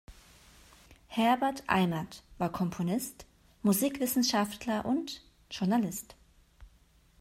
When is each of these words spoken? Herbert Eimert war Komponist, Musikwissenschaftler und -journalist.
Herbert 1.09 1.63
Eimert 1.67 2.23
war 2.39 2.51
Komponist, 2.51 3.27
Musikwissenschaftler 3.61 4.83
und 4.83 5.21
-journalist. 5.51 6.15